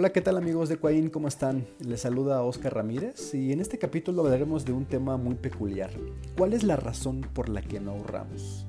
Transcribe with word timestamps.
Hola, 0.00 0.12
¿qué 0.12 0.22
tal 0.22 0.38
amigos 0.38 0.70
de 0.70 0.78
Coain? 0.78 1.10
¿Cómo 1.10 1.28
están? 1.28 1.66
Les 1.78 2.00
saluda 2.00 2.42
Oscar 2.42 2.74
Ramírez 2.74 3.34
y 3.34 3.52
en 3.52 3.60
este 3.60 3.76
capítulo 3.76 4.22
hablaremos 4.22 4.64
de 4.64 4.72
un 4.72 4.86
tema 4.86 5.18
muy 5.18 5.34
peculiar. 5.34 5.90
¿Cuál 6.38 6.54
es 6.54 6.62
la 6.62 6.76
razón 6.76 7.20
por 7.34 7.50
la 7.50 7.60
que 7.60 7.80
no 7.80 7.90
ahorramos? 7.90 8.64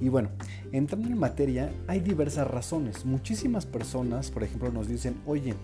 Y 0.00 0.08
bueno, 0.08 0.28
entrando 0.70 1.08
en 1.08 1.18
materia, 1.18 1.72
hay 1.88 1.98
diversas 1.98 2.46
razones. 2.46 3.04
Muchísimas 3.04 3.66
personas, 3.66 4.30
por 4.30 4.44
ejemplo, 4.44 4.70
nos 4.70 4.86
dicen, 4.86 5.16
oye, 5.26 5.54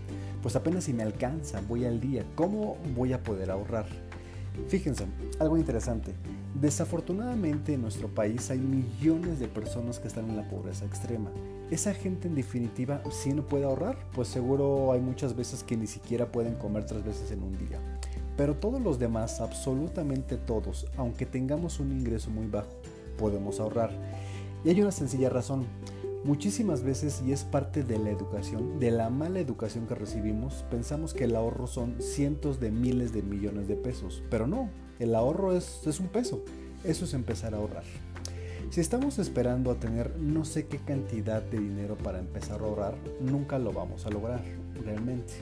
pues 0.43 0.57
apenas 0.57 0.83
si 0.83 0.93
me 0.93 1.05
alcanza, 1.05 1.62
voy 1.69 1.85
al 1.85 2.01
día, 2.01 2.25
¿cómo 2.35 2.77
voy 2.96 3.12
a 3.12 3.23
poder 3.23 3.53
ahorrar? 3.53 3.87
Fíjense, 4.67 5.07
algo 5.39 5.57
interesante. 5.57 6.12
Desafortunadamente 6.61 7.75
en 7.75 7.83
nuestro 7.83 8.09
país 8.09 8.51
hay 8.51 8.59
millones 8.59 9.39
de 9.39 9.46
personas 9.46 10.01
que 10.01 10.09
están 10.09 10.29
en 10.29 10.37
la 10.39 10.49
pobreza 10.49 10.85
extrema. 10.87 11.30
Esa 11.71 11.93
gente 11.93 12.29
en 12.29 12.35
definitiva, 12.35 13.03
si 13.11 13.35
no 13.35 13.45
puede 13.45 13.65
ahorrar, 13.65 13.99
pues 14.15 14.29
seguro 14.29 14.91
hay 14.93 15.01
muchas 15.01 15.37
veces 15.37 15.63
que 15.63 15.77
ni 15.77 15.87
siquiera 15.87 16.33
pueden 16.33 16.55
comer 16.55 16.87
tres 16.87 17.05
veces 17.05 17.31
en 17.31 17.43
un 17.43 17.59
día. 17.59 17.79
Pero 18.39 18.57
todos 18.57 18.81
los 18.81 18.99
demás, 18.99 19.41
absolutamente 19.41 20.39
todos, 20.39 20.87
aunque 20.97 21.27
tengamos 21.27 21.79
un 21.79 21.93
ingreso 21.93 22.31
muy 22.31 22.47
bajo, 22.47 22.71
podemos 23.19 23.61
ahorrar. 23.61 23.91
Y 24.65 24.71
hay 24.71 24.81
una 24.81 24.93
sencilla 24.93 25.29
razón. 25.29 25.67
Muchísimas 26.25 26.83
veces, 26.83 27.23
y 27.27 27.33
es 27.33 27.45
parte 27.45 27.83
de 27.83 27.99
la 27.99 28.11
educación, 28.11 28.80
de 28.80 28.91
la 28.91 29.11
mala 29.11 29.39
educación 29.39 29.87
que 29.87 29.95
recibimos, 29.95 30.65
pensamos 30.71 31.13
que 31.13 31.25
el 31.25 31.37
ahorro 31.37 31.66
son 31.66 32.01
cientos 32.01 32.61
de 32.61 32.71
miles 32.71 33.13
de 33.13 33.23
millones 33.23 33.69
de 33.69 33.77
pesos. 33.77 34.23
Pero 34.30 34.47
no, 34.47 34.71
el 35.01 35.15
ahorro 35.15 35.53
es, 35.53 35.87
es 35.87 36.01
un 36.01 36.09
peso. 36.09 36.43
Eso 36.83 37.05
es 37.05 37.13
empezar 37.13 37.55
a 37.55 37.59
ahorrar. 37.59 37.85
Si 38.71 38.80
estamos 38.80 39.19
esperando 39.19 39.71
a 39.71 39.80
tener 39.80 40.17
no 40.19 40.45
sé 40.45 40.66
qué 40.66 40.79
cantidad 40.79 41.43
de 41.43 41.59
dinero 41.59 41.97
para 41.97 42.19
empezar 42.19 42.61
a 42.61 42.65
ahorrar, 42.65 42.95
nunca 43.21 43.59
lo 43.59 43.73
vamos 43.73 44.07
a 44.07 44.10
lograr, 44.10 44.43
realmente. 44.85 45.32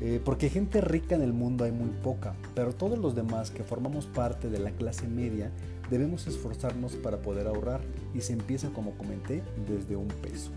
Eh, 0.00 0.20
porque 0.24 0.50
gente 0.50 0.80
rica 0.80 1.14
en 1.14 1.22
el 1.22 1.32
mundo 1.32 1.64
hay 1.64 1.72
muy 1.72 1.90
poca, 2.02 2.34
pero 2.54 2.74
todos 2.74 2.98
los 2.98 3.14
demás 3.14 3.50
que 3.50 3.62
formamos 3.62 4.06
parte 4.06 4.50
de 4.50 4.58
la 4.58 4.72
clase 4.72 5.06
media 5.06 5.50
debemos 5.90 6.26
esforzarnos 6.26 6.96
para 6.96 7.18
poder 7.18 7.46
ahorrar 7.46 7.80
y 8.12 8.20
se 8.20 8.32
empieza, 8.32 8.70
como 8.70 8.98
comenté, 8.98 9.42
desde 9.68 9.96
un 9.96 10.08
peso. 10.08 10.50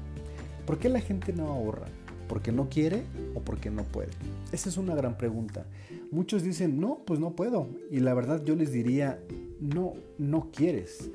¿Por 0.66 0.80
qué 0.80 0.90
la 0.90 1.02
gente 1.02 1.34
no 1.34 1.48
ahorra? 1.48 1.88
¿Porque 2.28 2.52
no 2.52 2.68
quiere 2.68 3.04
o 3.36 3.42
porque 3.42 3.70
no 3.70 3.84
puede? 3.84 4.10
Esa 4.52 4.70
es 4.70 4.78
una 4.78 4.96
gran 4.96 5.18
pregunta. 5.18 5.66
Muchos 6.12 6.44
dicen, 6.44 6.80
no, 6.80 7.00
pues 7.06 7.20
no 7.20 7.36
puedo. 7.36 7.70
Y 7.90 8.00
la 8.00 8.14
verdad 8.14 8.44
yo 8.44 8.56
les 8.56 8.72
diría, 8.72 9.20
no, 9.62 9.94
no 10.18 10.50
quieres. 10.52 11.10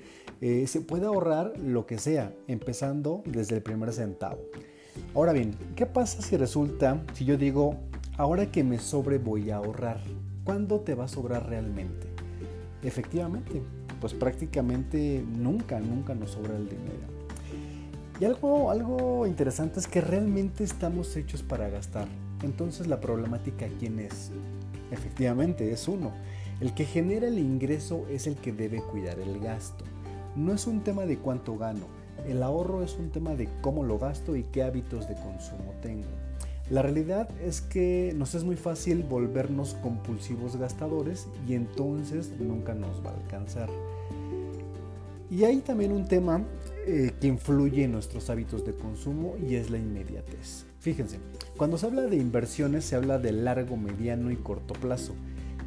Eh, 0.45 0.67
se 0.67 0.81
puede 0.81 1.07
ahorrar 1.07 1.53
lo 1.61 1.87
que 1.87 1.99
sea, 1.99 2.35
empezando 2.49 3.23
desde 3.25 3.55
el 3.55 3.63
primer 3.63 3.93
centavo. 3.93 4.41
Ahora 5.15 5.33
bien, 5.33 5.55
¿qué 5.77 5.87
pasa 5.87 6.21
si 6.21 6.37
resulta, 6.37 7.01
si 7.13 7.25
yo 7.25 7.37
digo, 7.37 7.77
ahora 8.17 8.51
que 8.51 8.65
me 8.65 8.81
sobre 8.81 9.19
voy 9.19 9.53
a 9.53 9.59
ahorrar? 9.59 10.01
¿Cuándo 10.43 10.81
te 10.81 10.97
va 10.97 11.05
a 11.05 11.09
sobrar 11.09 11.49
realmente? 11.49 12.09
Efectivamente, 12.83 13.63
pues 14.01 14.15
prácticamente 14.15 15.25
nunca, 15.33 15.79
nunca 15.79 16.13
nos 16.17 16.33
sobra 16.33 16.57
el 16.57 16.69
dinero. 16.69 17.07
Y 18.19 18.25
algo, 18.25 18.73
algo 18.73 19.29
interesante 19.29 19.79
es 19.79 19.87
que 19.87 20.01
realmente 20.01 20.65
estamos 20.65 21.17
hechos 21.17 21.45
para 21.45 21.69
gastar. 21.69 22.09
Entonces 22.43 22.89
la 22.89 23.01
problemática, 23.01 23.69
¿quién 23.79 24.01
es? 24.01 24.33
Efectivamente, 24.91 25.71
es 25.71 25.87
uno. 25.87 26.11
El 26.61 26.75
que 26.75 26.85
genera 26.85 27.29
el 27.29 27.39
ingreso 27.39 28.09
es 28.11 28.27
el 28.27 28.35
que 28.35 28.53
debe 28.53 28.83
cuidar 28.83 29.21
el 29.21 29.39
gasto. 29.39 29.85
No 30.37 30.53
es 30.53 30.67
un 30.67 30.83
tema 30.83 31.05
de 31.05 31.19
cuánto 31.19 31.57
gano, 31.57 31.87
el 32.27 32.43
ahorro 32.43 32.83
es 32.83 32.97
un 32.97 33.11
tema 33.11 33.35
de 33.35 33.49
cómo 33.61 33.83
lo 33.83 33.99
gasto 33.99 34.37
y 34.37 34.45
qué 34.45 34.63
hábitos 34.63 35.09
de 35.09 35.15
consumo 35.15 35.75
tengo. 35.83 36.07
La 36.71 36.83
realidad 36.83 37.29
es 37.41 37.61
que 37.61 38.15
nos 38.17 38.35
es 38.35 38.45
muy 38.45 38.57
fácil 38.57 39.03
volvernos 39.03 39.75
compulsivos 39.83 40.57
gastadores 40.57 41.27
y 41.49 41.55
entonces 41.55 42.33
nunca 42.39 42.75
nos 42.75 43.05
va 43.05 43.11
a 43.11 43.15
alcanzar. 43.17 43.69
Y 45.31 45.45
hay 45.45 45.59
también 45.59 45.93
un 45.93 46.07
tema 46.07 46.43
eh, 46.87 47.13
que 47.21 47.27
influye 47.27 47.85
en 47.85 47.93
nuestros 47.93 48.31
hábitos 48.31 48.65
de 48.65 48.75
consumo 48.75 49.35
y 49.47 49.57
es 49.57 49.71
la 49.71 49.79
inmediatez. 49.79 50.67
Fíjense, 50.79 51.19
cuando 51.57 51.79
se 51.79 51.87
habla 51.87 52.03
de 52.03 52.17
inversiones 52.17 52.85
se 52.85 52.97
habla 52.97 53.19
de 53.19 53.33
largo, 53.33 53.77
mediano 53.77 54.31
y 54.31 54.37
corto 54.37 54.75
plazo. 54.75 55.15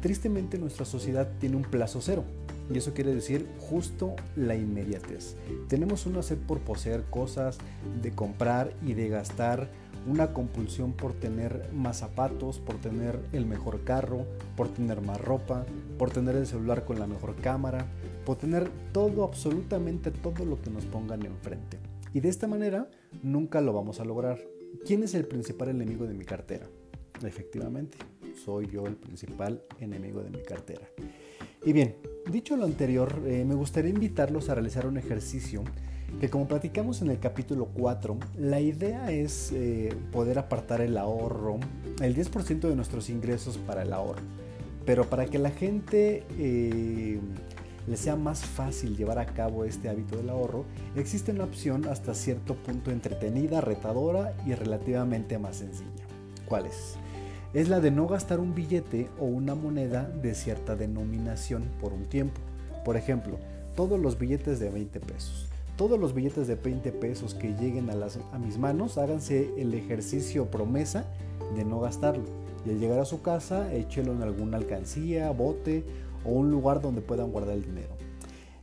Tristemente 0.00 0.58
nuestra 0.58 0.84
sociedad 0.84 1.28
tiene 1.38 1.56
un 1.56 1.62
plazo 1.62 2.00
cero 2.00 2.24
y 2.70 2.78
eso 2.78 2.94
quiere 2.94 3.14
decir 3.14 3.46
justo 3.58 4.14
la 4.34 4.54
inmediatez. 4.54 5.36
Tenemos 5.68 6.06
una 6.06 6.22
sed 6.22 6.38
por 6.38 6.60
poseer 6.60 7.04
cosas, 7.04 7.58
de 8.02 8.10
comprar 8.12 8.72
y 8.84 8.94
de 8.94 9.08
gastar, 9.08 9.68
una 10.06 10.32
compulsión 10.32 10.92
por 10.92 11.14
tener 11.14 11.68
más 11.72 11.98
zapatos, 11.98 12.60
por 12.60 12.76
tener 12.76 13.18
el 13.32 13.44
mejor 13.44 13.82
carro, 13.82 14.24
por 14.56 14.68
tener 14.68 15.00
más 15.00 15.20
ropa, 15.20 15.66
por 15.98 16.10
tener 16.10 16.36
el 16.36 16.46
celular 16.46 16.84
con 16.84 16.98
la 16.98 17.06
mejor 17.06 17.34
cámara, 17.36 17.86
por 18.24 18.36
tener 18.36 18.70
todo, 18.92 19.24
absolutamente 19.24 20.10
todo 20.10 20.44
lo 20.44 20.60
que 20.60 20.70
nos 20.70 20.84
pongan 20.84 21.26
enfrente. 21.26 21.78
Y 22.14 22.20
de 22.20 22.28
esta 22.28 22.46
manera 22.46 22.88
nunca 23.22 23.60
lo 23.60 23.72
vamos 23.72 24.00
a 24.00 24.04
lograr. 24.04 24.38
¿Quién 24.84 25.02
es 25.02 25.14
el 25.14 25.26
principal 25.26 25.68
enemigo 25.68 26.06
de 26.06 26.14
mi 26.14 26.24
cartera? 26.24 26.66
Efectivamente, 27.24 27.98
soy 28.44 28.68
yo 28.68 28.86
el 28.86 28.96
principal 28.96 29.62
enemigo 29.80 30.22
de 30.22 30.30
mi 30.30 30.42
cartera. 30.42 30.86
Y 31.64 31.72
bien, 31.72 31.96
dicho 32.32 32.56
lo 32.56 32.64
anterior, 32.64 33.22
eh, 33.26 33.44
me 33.46 33.54
gustaría 33.54 33.90
invitarlos 33.90 34.48
a 34.48 34.54
realizar 34.54 34.86
un 34.86 34.96
ejercicio 34.96 35.62
que 36.20 36.30
como 36.30 36.48
platicamos 36.48 37.02
en 37.02 37.10
el 37.10 37.18
capítulo 37.18 37.68
4, 37.74 38.16
la 38.38 38.60
idea 38.60 39.10
es 39.12 39.52
eh, 39.52 39.94
poder 40.12 40.38
apartar 40.38 40.80
el 40.80 40.96
ahorro, 40.96 41.58
el 42.00 42.16
10% 42.16 42.60
de 42.60 42.74
nuestros 42.74 43.10
ingresos 43.10 43.58
para 43.58 43.82
el 43.82 43.92
ahorro. 43.92 44.22
Pero 44.86 45.04
para 45.10 45.26
que 45.26 45.38
la 45.38 45.50
gente 45.50 46.24
eh, 46.38 47.18
le 47.86 47.96
sea 47.96 48.16
más 48.16 48.46
fácil 48.46 48.96
llevar 48.96 49.18
a 49.18 49.26
cabo 49.26 49.64
este 49.64 49.88
hábito 49.88 50.16
del 50.16 50.30
ahorro, 50.30 50.64
existe 50.94 51.32
una 51.32 51.44
opción 51.44 51.86
hasta 51.86 52.14
cierto 52.14 52.54
punto 52.54 52.90
entretenida, 52.90 53.60
retadora 53.60 54.34
y 54.46 54.54
relativamente 54.54 55.38
más 55.38 55.56
sencilla. 55.56 55.90
¿Cuál 56.48 56.66
es? 56.66 56.96
Es 57.56 57.70
la 57.70 57.80
de 57.80 57.90
no 57.90 58.06
gastar 58.06 58.38
un 58.38 58.54
billete 58.54 59.08
o 59.18 59.24
una 59.24 59.54
moneda 59.54 60.02
de 60.02 60.34
cierta 60.34 60.76
denominación 60.76 61.64
por 61.80 61.94
un 61.94 62.04
tiempo. 62.04 62.38
Por 62.84 62.98
ejemplo, 62.98 63.38
todos 63.74 63.98
los 63.98 64.18
billetes 64.18 64.60
de 64.60 64.68
20 64.68 65.00
pesos. 65.00 65.48
Todos 65.78 65.98
los 65.98 66.12
billetes 66.12 66.48
de 66.48 66.56
20 66.56 66.92
pesos 66.92 67.32
que 67.32 67.54
lleguen 67.54 67.88
a, 67.88 68.38
mis 68.38 68.58
manos, 68.58 68.98
háganse 68.98 69.54
el 69.56 69.72
ejercicio 69.72 70.50
promesa 70.50 71.06
de 71.56 71.64
no 71.64 71.80
gastarlo. 71.80 72.24
Y 72.66 72.72
al 72.72 72.78
llegar 72.78 72.98
a 72.98 73.06
su 73.06 73.22
casa, 73.22 73.72
échelo 73.72 74.12
en 74.12 74.22
alguna 74.22 74.58
alcancía, 74.58 75.30
bote 75.30 75.82
o 76.26 76.32
un 76.32 76.50
lugar 76.50 76.82
donde 76.82 77.00
puedan 77.00 77.32
guardar 77.32 77.54
el 77.54 77.64
dinero. 77.64 77.96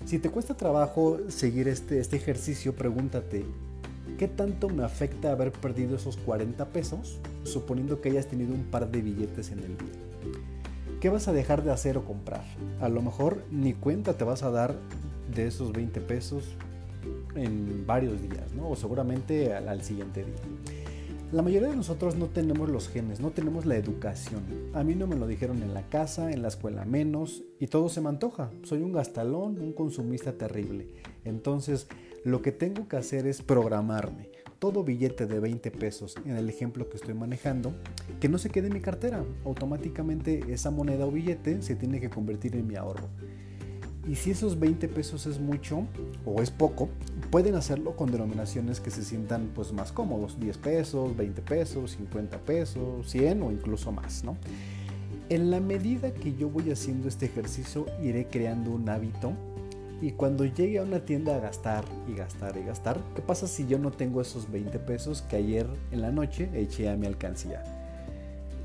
Si 0.05 0.19
te 0.19 0.29
cuesta 0.29 0.55
trabajo 0.55 1.17
seguir 1.29 1.67
este, 1.67 1.97
este 1.97 2.17
ejercicio, 2.17 2.75
pregúntate, 2.75 3.43
¿qué 4.19 4.27
tanto 4.27 4.69
me 4.69 4.83
afecta 4.83 5.31
haber 5.31 5.51
perdido 5.51 5.95
esos 5.95 6.15
40 6.15 6.67
pesos, 6.67 7.19
suponiendo 7.43 8.01
que 8.01 8.09
hayas 8.09 8.27
tenido 8.27 8.53
un 8.53 8.63
par 8.63 8.89
de 8.91 9.01
billetes 9.01 9.51
en 9.51 9.59
el 9.59 9.77
día? 9.77 9.93
¿Qué 10.99 11.09
vas 11.09 11.27
a 11.27 11.33
dejar 11.33 11.63
de 11.63 11.71
hacer 11.71 11.97
o 11.97 12.05
comprar? 12.05 12.45
A 12.79 12.89
lo 12.89 13.01
mejor 13.01 13.43
ni 13.51 13.73
cuenta 13.73 14.17
te 14.17 14.23
vas 14.23 14.43
a 14.43 14.51
dar 14.51 14.75
de 15.35 15.47
esos 15.47 15.73
20 15.73 15.99
pesos 16.01 16.55
en 17.35 17.85
varios 17.85 18.21
días, 18.21 18.53
¿no? 18.53 18.69
O 18.69 18.75
seguramente 18.75 19.53
al, 19.53 19.67
al 19.67 19.83
siguiente 19.83 20.23
día. 20.23 20.35
La 21.33 21.41
mayoría 21.41 21.69
de 21.69 21.75
nosotros 21.75 22.15
no 22.15 22.27
tenemos 22.27 22.69
los 22.69 22.89
genes, 22.89 23.19
no 23.19 23.31
tenemos 23.31 23.65
la 23.65 23.75
educación. 23.75 24.43
A 24.75 24.83
mí 24.83 24.93
no 24.93 25.07
me 25.07 25.15
lo 25.15 25.25
dijeron 25.25 25.63
en 25.63 25.73
la 25.73 25.89
casa, 25.89 26.31
en 26.31 26.43
la 26.43 26.49
escuela 26.49 26.85
menos, 26.85 27.43
y 27.59 27.65
todo 27.65 27.89
se 27.89 28.01
me 28.01 28.09
antoja. 28.09 28.51
Soy 28.61 28.83
un 28.83 28.91
gastalón, 28.91 29.59
un 29.59 29.73
consumista 29.73 30.33
terrible. 30.33 30.93
Entonces, 31.25 31.87
lo 32.23 32.43
que 32.43 32.51
tengo 32.51 32.87
que 32.87 32.97
hacer 32.97 33.25
es 33.25 33.41
programarme. 33.41 34.29
Todo 34.63 34.81
billete 34.85 35.25
de 35.25 35.41
20 35.41 35.71
pesos, 35.71 36.15
en 36.23 36.37
el 36.37 36.47
ejemplo 36.47 36.87
que 36.87 36.95
estoy 36.95 37.13
manejando, 37.13 37.73
que 38.21 38.29
no 38.29 38.37
se 38.37 38.49
quede 38.49 38.67
en 38.67 38.73
mi 38.73 38.79
cartera. 38.79 39.25
Automáticamente 39.43 40.53
esa 40.53 40.71
moneda 40.71 41.05
o 41.05 41.11
billete 41.11 41.61
se 41.61 41.75
tiene 41.75 41.99
que 41.99 42.09
convertir 42.09 42.55
en 42.55 42.67
mi 42.67 42.77
ahorro. 42.77 43.09
Y 44.07 44.15
si 44.15 44.31
esos 44.31 44.57
20 44.57 44.87
pesos 44.87 45.25
es 45.25 45.37
mucho 45.37 45.85
o 46.25 46.41
es 46.41 46.49
poco, 46.49 46.87
pueden 47.29 47.55
hacerlo 47.55 47.97
con 47.97 48.09
denominaciones 48.09 48.79
que 48.79 48.89
se 48.89 49.03
sientan 49.03 49.51
pues 49.53 49.73
más 49.73 49.91
cómodos, 49.91 50.39
10 50.39 50.57
pesos, 50.59 51.17
20 51.17 51.41
pesos, 51.41 51.91
50 51.97 52.37
pesos, 52.37 53.11
100 53.11 53.41
o 53.41 53.51
incluso 53.51 53.91
más, 53.91 54.23
¿no? 54.23 54.37
En 55.27 55.51
la 55.51 55.59
medida 55.59 56.13
que 56.13 56.35
yo 56.35 56.47
voy 56.47 56.71
haciendo 56.71 57.09
este 57.09 57.25
ejercicio, 57.25 57.85
iré 58.01 58.27
creando 58.27 58.71
un 58.71 58.87
hábito 58.87 59.33
y 60.01 60.11
cuando 60.11 60.45
llegue 60.45 60.79
a 60.79 60.83
una 60.83 60.99
tienda 61.05 61.35
a 61.35 61.39
gastar 61.39 61.85
y 62.07 62.13
gastar 62.15 62.57
y 62.57 62.63
gastar, 62.63 62.99
¿qué 63.15 63.21
pasa 63.21 63.47
si 63.47 63.65
yo 63.67 63.79
no 63.79 63.91
tengo 63.91 64.21
esos 64.21 64.51
20 64.51 64.79
pesos 64.79 65.21
que 65.21 65.37
ayer 65.37 65.67
en 65.91 66.01
la 66.01 66.11
noche 66.11 66.49
eché 66.53 66.89
a 66.89 66.97
mi 66.97 67.07
alcancía? 67.07 67.63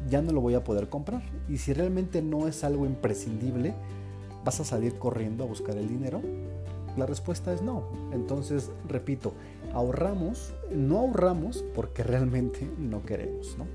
Ya 0.08 0.22
no 0.22 0.32
lo 0.32 0.40
voy 0.40 0.54
a 0.54 0.64
poder 0.64 0.88
comprar. 0.88 1.22
Y 1.48 1.58
si 1.58 1.72
realmente 1.72 2.22
no 2.22 2.48
es 2.48 2.64
algo 2.64 2.86
imprescindible, 2.86 3.75
¿Vas 4.44 4.60
a 4.60 4.64
salir 4.64 4.94
corriendo 4.94 5.44
a 5.44 5.46
buscar 5.46 5.76
el 5.76 5.88
dinero? 5.88 6.22
La 6.96 7.06
respuesta 7.06 7.52
es 7.52 7.60
no. 7.60 7.84
Entonces, 8.12 8.70
repito, 8.88 9.34
ahorramos, 9.75 10.54
no 10.75 10.98
ahorramos 11.00 11.64
porque 11.75 12.02
realmente 12.02 12.66
no 12.78 13.04
queremos. 13.04 13.56
¿no? 13.58 13.66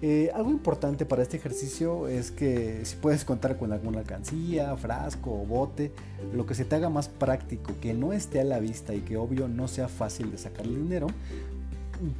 Eh, 0.00 0.30
algo 0.32 0.50
importante 0.50 1.04
para 1.04 1.22
este 1.22 1.38
ejercicio 1.38 2.06
es 2.06 2.30
que 2.30 2.84
si 2.84 2.96
puedes 2.96 3.24
contar 3.24 3.56
con 3.58 3.72
alguna 3.72 3.98
alcancía, 3.98 4.76
frasco 4.76 5.32
o 5.32 5.44
bote, 5.44 5.92
lo 6.32 6.46
que 6.46 6.54
se 6.54 6.64
te 6.64 6.76
haga 6.76 6.88
más 6.88 7.08
práctico, 7.08 7.72
que 7.80 7.94
no 7.94 8.12
esté 8.12 8.40
a 8.40 8.44
la 8.44 8.60
vista 8.60 8.94
y 8.94 9.00
que 9.00 9.16
obvio 9.16 9.48
no 9.48 9.66
sea 9.66 9.88
fácil 9.88 10.30
de 10.30 10.38
sacar 10.38 10.66
el 10.66 10.76
dinero, 10.76 11.08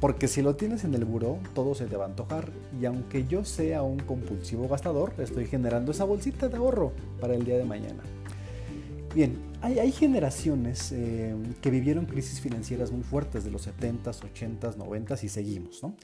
porque 0.01 0.27
si 0.27 0.41
lo 0.41 0.57
tienes 0.57 0.83
en 0.83 0.93
el 0.93 1.05
buró, 1.05 1.37
todo 1.55 1.73
se 1.73 1.85
te 1.85 1.95
va 1.95 2.03
a 2.03 2.07
antojar. 2.07 2.49
Y 2.81 2.85
aunque 2.85 3.25
yo 3.27 3.45
sea 3.45 3.81
un 3.81 3.99
compulsivo 3.99 4.67
gastador, 4.67 5.13
estoy 5.17 5.45
generando 5.45 5.91
esa 5.91 6.03
bolsita 6.03 6.49
de 6.49 6.57
ahorro 6.57 6.91
para 7.21 7.33
el 7.33 7.45
día 7.45 7.57
de 7.57 7.63
mañana. 7.63 8.03
Bien, 9.15 9.39
hay, 9.61 9.91
generaciones 9.91 10.91
eh, 10.91 11.35
que 11.61 11.71
vivieron 11.71 12.05
crisis 12.05 12.39
financieras 12.39 12.91
muy 12.91 13.01
fuertes 13.01 13.43
de 13.43 13.49
los 13.49 13.67
70s, 13.67 14.21
80s, 14.21 14.75
90s 14.77 15.23
y 15.23 15.29
seguimos, 15.29 15.81
¿no? 15.81 15.95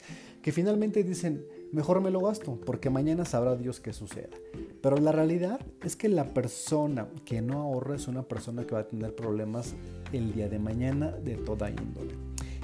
Que 0.41 0.51
finalmente 0.51 1.03
dicen, 1.03 1.45
mejor 1.71 2.01
me 2.01 2.09
lo 2.09 2.19
gasto, 2.19 2.59
porque 2.65 2.89
mañana 2.89 3.23
sabrá 3.23 3.55
Dios 3.55 3.79
qué 3.79 3.93
suceda. 3.93 4.35
Pero 4.81 4.97
la 4.97 5.11
realidad 5.11 5.59
es 5.83 5.95
que 5.95 6.09
la 6.09 6.33
persona 6.33 7.07
que 7.25 7.41
no 7.41 7.61
ahorra 7.61 7.95
es 7.95 8.07
una 8.07 8.23
persona 8.23 8.65
que 8.65 8.73
va 8.73 8.81
a 8.81 8.87
tener 8.87 9.15
problemas 9.15 9.75
el 10.11 10.33
día 10.33 10.49
de 10.49 10.57
mañana 10.57 11.11
de 11.11 11.35
toda 11.35 11.69
índole. 11.69 12.15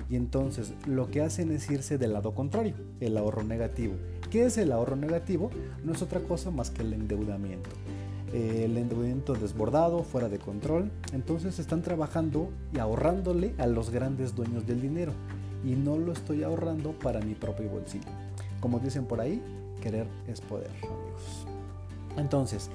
Y 0.10 0.16
entonces 0.16 0.74
lo 0.88 1.10
que 1.10 1.22
hacen 1.22 1.52
es 1.52 1.70
irse 1.70 1.98
del 1.98 2.14
lado 2.14 2.34
contrario, 2.34 2.74
el 3.00 3.16
ahorro 3.16 3.44
negativo. 3.44 3.94
¿Qué 4.30 4.46
es 4.46 4.58
el 4.58 4.72
ahorro 4.72 4.96
negativo? 4.96 5.52
No 5.84 5.94
es 5.94 6.02
otra 6.02 6.20
cosa 6.20 6.52
más 6.52 6.72
que 6.72 6.82
el 6.82 6.94
endeudamiento. 6.94 7.70
Eh, 8.34 8.64
el 8.66 8.78
endeudamiento 8.78 9.34
desbordado, 9.34 10.04
fuera 10.04 10.30
de 10.30 10.40
control. 10.40 10.92
Entonces 11.14 11.60
están 11.60 11.82
trabajando 11.82 12.50
y 12.74 12.80
ahorrándole 12.80 13.54
a 13.58 13.68
los 13.68 13.90
grandes 13.90 14.36
dueños 14.36 14.66
del 14.66 14.82
dinero. 14.82 15.14
Y 15.66 15.76
no 15.76 15.98
lo 15.98 16.14
estoy 16.14 16.44
ahorrando 16.44 16.94
para 16.94 17.20
mi 17.20 17.36
propio 17.36 17.70
bolsillo. 17.70 18.10
Como 18.62 18.80
dicen 18.80 19.06
por 19.06 19.20
ahí, 19.20 19.42
querer 19.82 20.08
es 20.28 20.40
poder, 20.42 20.70
amigos. 20.78 21.46
Entonces, 22.18 22.70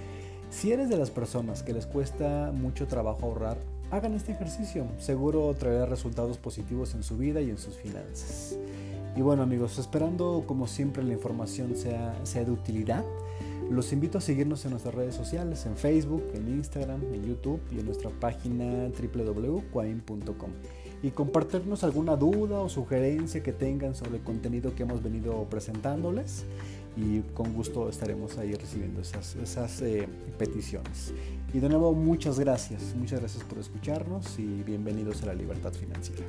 si 0.51 0.73
eres 0.73 0.89
de 0.89 0.97
las 0.97 1.11
personas 1.11 1.63
que 1.63 1.73
les 1.73 1.87
cuesta 1.87 2.53
mucho 2.53 2.87
trabajo 2.87 3.27
ahorrar, 3.27 3.59
hagan 3.91 4.15
este 4.15 4.33
ejercicio. 4.33 4.87
Seguro 4.99 5.55
traerá 5.55 5.87
resultados 5.87 6.39
positivos 6.39 6.95
en 6.95 7.03
su 7.03 7.17
vida 7.17 7.41
y 7.41 7.51
en 7.51 7.59
sus 7.59 7.77
finanzas. 7.77 8.57
Y 9.17 9.23
bueno 9.23 9.43
amigos, 9.43 9.79
esperando 9.79 10.45
como 10.47 10.67
siempre 10.67 11.03
la 11.03 11.15
información 11.15 11.75
sea, 11.75 12.15
sea 12.25 12.45
de 12.45 12.51
utilidad, 12.51 13.05
los 13.71 13.93
invito 13.93 14.19
a 14.19 14.21
seguirnos 14.21 14.65
en 14.65 14.73
nuestras 14.73 14.95
redes 14.95 15.15
sociales, 15.15 15.67
en 15.67 15.77
Facebook, 15.77 16.25
en 16.35 16.49
Instagram, 16.49 17.03
en 17.13 17.25
YouTube 17.25 17.61
y 17.73 17.81
en 17.81 17.87
nuestra 17.87 18.11
página 18.11 18.89
www.quain.com. 18.89 20.51
Y 21.03 21.11
compartirnos 21.11 21.85
alguna 21.85 22.17
duda 22.17 22.61
o 22.61 22.69
sugerencia 22.69 23.43
que 23.43 23.53
tengan 23.53 23.95
sobre 23.95 24.17
el 24.17 24.23
contenido 24.23 24.75
que 24.75 24.85
hemos 24.85 25.03
venido 25.03 25.45
presentándoles. 25.45 26.45
Y 26.97 27.21
con 27.35 27.53
gusto 27.53 27.91
estaremos 27.91 28.39
ahí 28.39 28.55
recibiendo 28.55 29.03
esas, 29.03 29.37
esas 29.37 29.83
eh, 29.83 30.09
peticiones. 30.39 31.13
Y 31.53 31.59
de 31.59 31.69
nuevo, 31.69 31.93
muchas 31.93 32.39
gracias. 32.39 32.95
Muchas 32.97 33.21
gracias 33.21 33.45
por 33.45 33.59
escucharnos 33.59 34.39
y 34.39 34.63
bienvenidos 34.63 35.23
a 35.23 35.27
la 35.27 35.35
libertad 35.35 35.73
financiera. 35.73 36.25